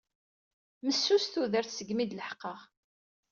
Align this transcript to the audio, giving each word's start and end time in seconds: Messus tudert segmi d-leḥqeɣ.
Messus 0.85 1.25
tudert 1.33 1.71
segmi 1.73 2.05
d-leḥqeɣ. 2.05 2.59